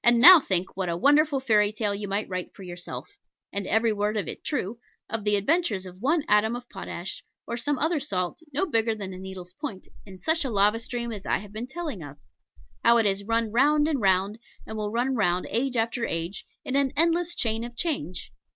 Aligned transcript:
And 0.03 0.19
now 0.19 0.39
think 0.39 0.75
what 0.75 0.89
a 0.89 0.97
wonderful 0.97 1.39
fairy 1.39 1.71
tale 1.71 1.93
you 1.93 2.07
might 2.07 2.27
write 2.27 2.55
for 2.55 2.63
yourself 2.63 3.19
and 3.53 3.67
every 3.67 3.93
word 3.93 4.17
of 4.17 4.27
it 4.27 4.43
true 4.43 4.79
of 5.07 5.23
the 5.23 5.35
adventures 5.35 5.85
of 5.85 6.01
one 6.01 6.23
atom 6.27 6.55
of 6.55 6.67
Potash 6.71 7.23
or 7.45 7.55
some 7.55 7.77
other 7.77 7.99
Salt, 7.99 8.39
no 8.51 8.65
bigger 8.65 8.95
than 8.95 9.13
a 9.13 9.19
needle's 9.19 9.53
point, 9.61 9.87
in 10.07 10.17
such 10.17 10.43
a 10.43 10.49
lava 10.49 10.79
stream 10.79 11.11
as 11.11 11.27
I 11.27 11.37
have 11.37 11.53
been 11.53 11.67
telling 11.67 12.01
of. 12.01 12.17
How 12.83 12.97
it 12.97 13.05
has 13.05 13.23
run 13.23 13.51
round 13.51 13.87
and 13.87 14.01
round, 14.01 14.39
and 14.65 14.75
will 14.75 14.89
run 14.89 15.13
round 15.13 15.45
age 15.51 15.77
after 15.77 16.03
age, 16.03 16.47
in 16.65 16.75
an 16.75 16.91
endless 16.97 17.35
chain 17.35 17.63
of 17.63 17.77
change. 17.77 18.31